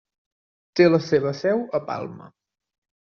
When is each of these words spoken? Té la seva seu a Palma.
Té 0.79 0.87
la 0.93 0.99
seva 1.09 1.33
seu 1.43 1.63
a 1.81 1.85
Palma. 1.91 2.33